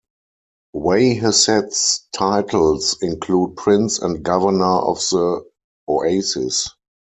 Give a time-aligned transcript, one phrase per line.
[0.75, 5.45] Wayheset's titles include Prince and Governor of the
[5.87, 6.71] Oasis.